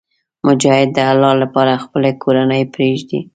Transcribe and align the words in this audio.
مجاهد 0.47 0.89
د 0.95 0.99
الله 1.11 1.33
لپاره 1.43 1.81
خپله 1.83 2.09
کورنۍ 2.23 2.63
پرېږدي. 2.73 3.19